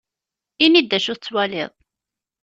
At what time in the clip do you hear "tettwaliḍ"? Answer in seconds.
1.15-1.71